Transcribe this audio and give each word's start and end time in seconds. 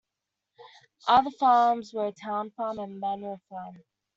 Other 1.07 1.29
farms 1.29 1.93
were 1.93 2.11
Town 2.11 2.49
Farm 2.49 2.79
and 2.79 2.99
Manor 2.99 3.37
Farm. 3.51 3.83